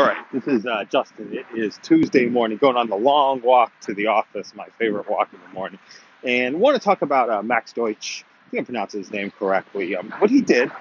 [0.00, 1.30] All right, this is uh, Justin.
[1.30, 5.28] It is Tuesday morning, going on the long walk to the office, my favorite walk
[5.34, 5.78] in the morning,
[6.24, 8.24] and want to talk about uh, Max Deutsch.
[8.46, 9.94] I think I pronounced his name correctly.
[9.94, 10.72] Um, what he did,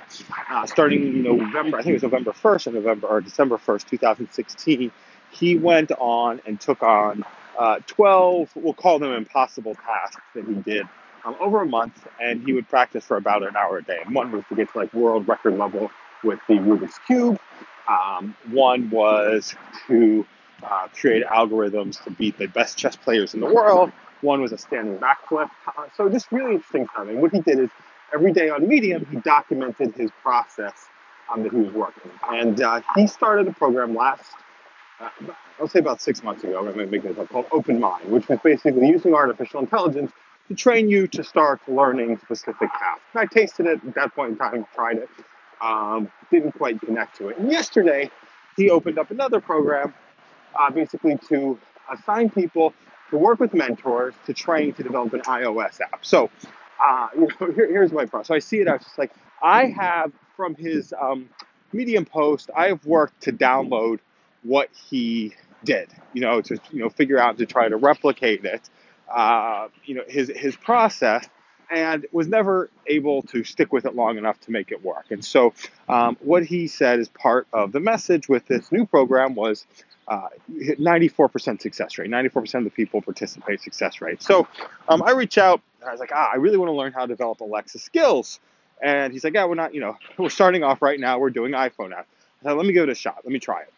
[0.49, 4.89] uh, starting November, I think it was November 1st or November or December 1st, 2016,
[5.31, 7.25] he went on and took on
[7.59, 10.87] uh, 12, we'll call them impossible tasks that he did
[11.25, 13.99] um, over a month, and he would practice for about an hour a day.
[14.05, 15.91] And one was to get to like world record level
[16.23, 17.37] with the Rubik's Cube.
[17.89, 19.55] Um, one was
[19.87, 20.25] to
[20.63, 23.91] uh, create algorithms to beat the best chess players in the world.
[24.21, 25.49] One was a standing backflip.
[25.65, 27.09] Uh, so just really interesting time.
[27.09, 27.69] And what he did is
[28.13, 30.87] every day on Medium, he documented his process
[31.31, 32.11] um, that he was working.
[32.29, 34.33] And uh, he started a program last,
[34.99, 35.09] uh,
[35.59, 38.11] I'll say about six months ago, I'm going to make this up, called Open Mind,
[38.11, 40.11] which was basically using artificial intelligence
[40.49, 43.03] to train you to start learning specific tasks.
[43.15, 45.09] I tasted it at that point in time, tried it
[45.61, 47.37] um, didn't quite connect to it.
[47.37, 48.09] And yesterday,
[48.55, 49.93] he opened up another program,
[50.57, 51.57] uh, basically to
[51.91, 52.73] assign people
[53.09, 56.05] to work with mentors to train to develop an iOS app.
[56.05, 56.29] So,
[56.85, 58.27] uh, you know, here, here's my process.
[58.27, 58.67] So I see it.
[58.67, 59.11] I was just like,
[59.41, 61.29] I have from his um,
[61.71, 63.99] Medium post, I have worked to download
[64.43, 65.89] what he did.
[66.13, 68.69] You know, to you know figure out to try to replicate it.
[69.13, 71.27] Uh, you know, his his process
[71.69, 75.05] and was never able to stick with it long enough to make it work.
[75.11, 75.53] And so,
[75.87, 79.65] um, what he said as part of the message with this new program was
[80.07, 82.09] uh, 94% success rate.
[82.09, 84.23] 94% of the people participate success rate.
[84.23, 84.47] So,
[84.87, 85.61] um, I reach out.
[85.85, 88.39] I was like, ah, I really want to learn how to develop Alexa skills.
[88.81, 91.19] And he's like, yeah, we're not, you know, we're starting off right now.
[91.19, 92.07] We're doing iPhone app.
[92.41, 93.17] I said, let me give it a shot.
[93.23, 93.73] Let me try it.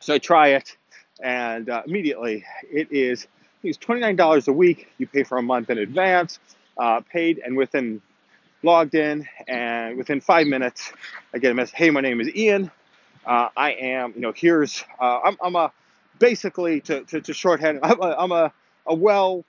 [0.00, 0.76] So I try it,
[1.22, 3.26] and uh, immediately it is
[3.62, 4.88] it's $29 a week.
[4.96, 6.38] You pay for a month in advance
[6.78, 8.00] uh, paid, and within
[8.62, 10.92] logged in, and within five minutes,
[11.34, 11.74] I get a message.
[11.76, 12.70] Hey, my name is Ian.
[13.24, 15.72] Uh, I am, you know, here's uh, I'm, I'm a
[16.18, 17.80] basically to, to, to shorthand.
[17.82, 18.52] I'm a, I'm a,
[18.86, 19.44] a well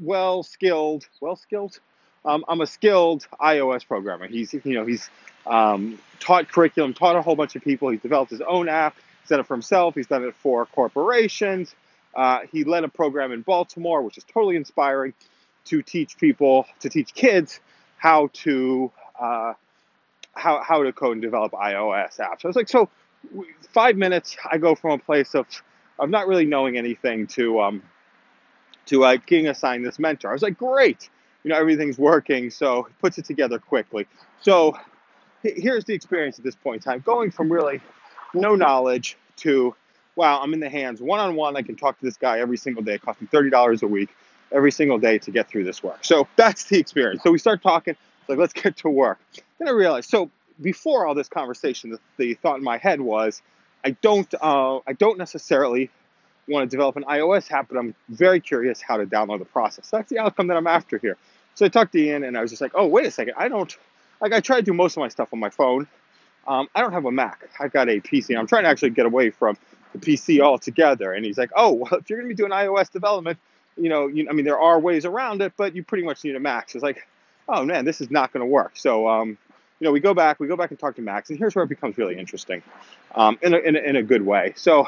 [0.00, 1.78] well skilled well skilled.
[2.24, 4.28] Um, I'm a skilled iOS programmer.
[4.28, 5.10] He's you know he's
[5.46, 7.90] um, taught curriculum, taught a whole bunch of people.
[7.90, 8.96] He's developed his own app.
[9.22, 9.94] He's done it for himself.
[9.94, 11.74] He's done it for corporations.
[12.14, 15.14] Uh, he led a program in Baltimore, which is totally inspiring
[15.66, 17.60] to teach people, to teach kids
[17.98, 18.90] how to
[19.20, 19.54] uh,
[20.34, 22.44] how how to code and develop iOS apps.
[22.44, 22.88] I was like, so
[23.70, 25.46] five minutes, I go from a place of
[25.98, 27.82] of not really knowing anything to um,
[28.86, 30.30] to uh, getting assigned this mentor.
[30.30, 31.10] I was like, great,
[31.44, 34.06] you know, everything's working, so he puts it together quickly.
[34.40, 34.76] So
[35.42, 37.80] here's the experience at this point in time, going from really
[38.34, 39.74] no knowledge to
[40.14, 41.56] wow, I'm in the hands one on one.
[41.56, 42.94] I can talk to this guy every single day.
[42.94, 44.10] It costs me thirty dollars a week
[44.52, 46.04] every single day to get through this work.
[46.04, 47.22] So that's the experience.
[47.22, 49.18] So we start talking, it's like, let's get to work.
[49.58, 50.30] Then I realized, so
[50.60, 53.42] before all this conversation, the, the thought in my head was,
[53.84, 55.90] I don't, uh, I don't necessarily
[56.48, 59.88] want to develop an iOS app, but I'm very curious how to download the process.
[59.88, 61.16] So that's the outcome that I'm after here.
[61.54, 63.48] So I talked to Ian, and I was just like, oh, wait a second, I
[63.48, 63.76] don't,
[64.20, 65.86] like, I try to do most of my stuff on my phone.
[66.46, 67.48] Um, I don't have a Mac.
[67.60, 68.36] I've got a PC.
[68.36, 69.56] I'm trying to actually get away from
[69.92, 71.12] the PC altogether.
[71.12, 73.38] And he's like, oh, well, if you're going to be doing iOS development,
[73.76, 76.36] you know, you, I mean, there are ways around it, but you pretty much need
[76.36, 76.74] a Mac.
[76.74, 77.06] It's like,
[77.48, 78.72] oh man, this is not going to work.
[78.74, 79.38] So, um,
[79.80, 81.64] you know, we go back, we go back and talk to Max, and here's where
[81.64, 82.62] it becomes really interesting,
[83.14, 84.52] um, in, a, in, a, in a good way.
[84.56, 84.86] So,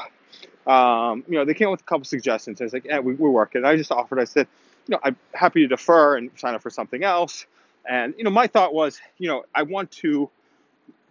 [0.67, 2.61] um, you know, they came up with a couple suggestions.
[2.61, 3.65] I was like, yeah, we, we're working.
[3.65, 4.47] I just offered, I said,
[4.87, 7.47] you know, I'm happy to defer and sign up for something else.
[7.89, 10.31] And, you know, my thought was, you know, I want to,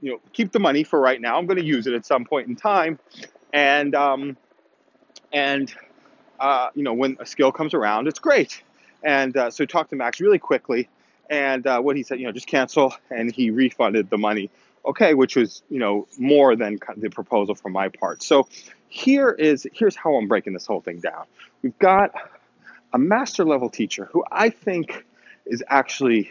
[0.01, 1.37] you know, keep the money for right now.
[1.37, 2.99] I'm going to use it at some point in time.
[3.51, 4.37] And, um,
[5.31, 5.73] and,
[6.43, 8.61] uh, you know, when a skill comes around, it's great.
[9.01, 10.89] And uh, so talked to Max really quickly,
[11.29, 14.49] and uh, what he said, you know, just cancel, and he refunded the money.
[14.85, 18.21] Okay, which was you know more than the proposal from my part.
[18.21, 18.49] So
[18.89, 21.23] here is here's how I'm breaking this whole thing down.
[21.61, 22.11] We've got
[22.91, 25.05] a master level teacher who I think
[25.45, 26.29] is actually,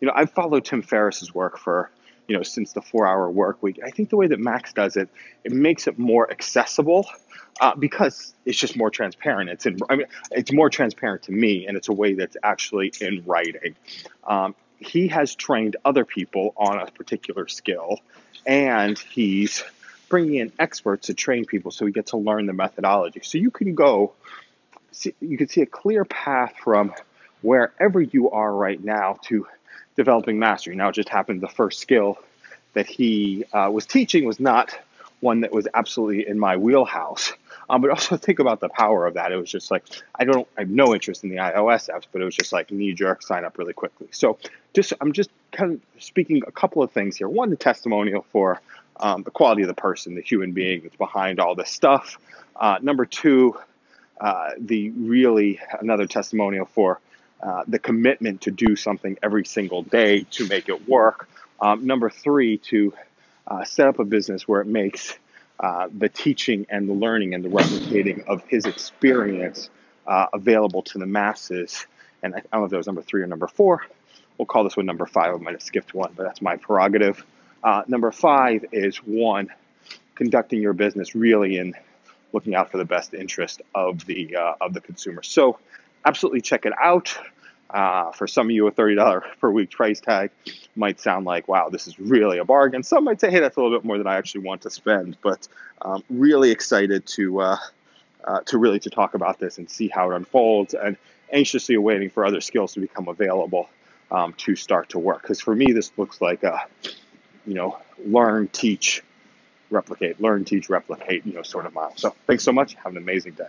[0.00, 1.90] you know, I've followed Tim Ferriss's work for
[2.26, 3.80] you know since the four hour work week.
[3.84, 5.08] I think the way that Max does it,
[5.44, 7.06] it makes it more accessible
[7.60, 9.50] uh, because it's just more transparent.
[9.50, 12.92] It's in, I mean, it's more transparent to me, and it's a way that's actually
[13.00, 13.76] in writing.
[14.26, 18.00] Um, he has trained other people on a particular skill,
[18.46, 19.64] and he's
[20.08, 23.20] bringing in experts to train people, so we get to learn the methodology.
[23.22, 24.12] So you can go,
[24.92, 26.92] see, you can see a clear path from
[27.40, 29.46] wherever you are right now to
[29.96, 30.76] developing mastery.
[30.76, 32.18] Now, it just happened the first skill
[32.74, 34.76] that he uh, was teaching was not
[35.20, 37.32] one that was absolutely in my wheelhouse.
[37.70, 39.32] Um, but also think about the power of that.
[39.32, 42.20] It was just like I don't, I have no interest in the iOS apps, but
[42.20, 44.08] it was just like knee jerk sign up really quickly.
[44.10, 44.38] So
[44.74, 47.28] just I'm just kind of speaking a couple of things here.
[47.28, 48.60] One, the testimonial for
[49.00, 52.18] um, the quality of the person, the human being that's behind all this stuff.
[52.54, 53.58] Uh, number two,
[54.20, 57.00] uh, the really another testimonial for
[57.44, 61.28] uh, the commitment to do something every single day to make it work.
[61.60, 62.94] Um, number three, to
[63.46, 65.18] uh, set up a business where it makes
[65.60, 69.68] uh, the teaching and the learning and the replicating of his experience
[70.06, 71.84] uh, available to the masses.
[72.22, 73.86] And I, don't know if that was number three or number four.
[74.38, 75.34] We'll call this one number five.
[75.34, 77.26] I might have skipped one, but that's my prerogative.
[77.62, 79.48] Uh, number five is one,
[80.14, 81.74] conducting your business really in
[82.32, 85.22] looking out for the best interest of the of the consumer.
[85.22, 85.58] So,
[86.04, 87.16] absolutely check it out.
[87.74, 90.30] Uh, for some of you, a $30 per week price tag
[90.76, 92.84] might sound like, wow, this is really a bargain.
[92.84, 95.16] Some might say, hey, that's a little bit more than I actually want to spend.
[95.22, 95.48] But
[95.82, 97.56] um, really excited to uh,
[98.22, 100.96] uh, to really to talk about this and see how it unfolds, and
[101.32, 103.68] anxiously awaiting for other skills to become available
[104.12, 105.22] um, to start to work.
[105.22, 106.66] Because for me, this looks like a
[107.44, 107.76] you know
[108.06, 109.02] learn, teach,
[109.68, 111.96] replicate, learn, teach, replicate, you know, sort of model.
[111.96, 112.74] So thanks so much.
[112.74, 113.48] Have an amazing day.